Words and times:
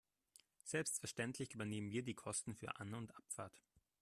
Selbstverständlich 0.63 1.53
übernehmen 1.53 1.91
wir 1.91 2.01
die 2.01 2.15
Kosten 2.15 2.55
für 2.55 2.79
An- 2.79 2.95
und 2.95 3.15
Abfahrt. 3.15 3.61